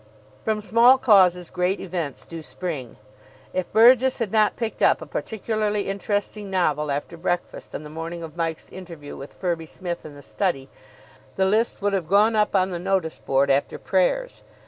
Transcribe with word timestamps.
From 0.43 0.61
small 0.61 0.97
causes 0.97 1.51
great 1.51 1.79
events 1.79 2.25
do 2.25 2.41
spring. 2.41 2.95
If 3.53 3.71
Burgess 3.71 4.17
had 4.17 4.31
not 4.31 4.55
picked 4.55 4.81
up 4.81 4.99
a 4.99 5.05
particularly 5.05 5.87
interesting 5.87 6.49
novel 6.49 6.89
after 6.89 7.17
breakfast 7.17 7.75
on 7.75 7.83
the 7.83 7.87
morning 7.91 8.23
of 8.23 8.35
Mike's 8.35 8.67
interview 8.69 9.15
with 9.15 9.35
Firby 9.35 9.67
Smith 9.67 10.03
in 10.03 10.15
the 10.15 10.23
study, 10.23 10.69
the 11.35 11.45
list 11.45 11.83
would 11.83 11.93
have 11.93 12.07
gone 12.07 12.35
up 12.35 12.55
on 12.55 12.71
the 12.71 12.79
notice 12.79 13.19
board 13.19 13.51
after 13.51 13.77
prayers. 13.77 14.41